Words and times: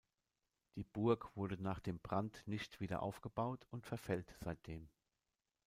Die 0.77 0.83
Burg 0.83 1.29
wurde 1.35 1.61
nach 1.61 1.79
dem 1.79 1.99
Brand 1.99 2.41
nicht 2.47 2.79
wieder 2.79 3.03
aufgebaut 3.03 3.67
und 3.69 3.85
verfällt 3.85 4.35
seitdem. 4.39 4.89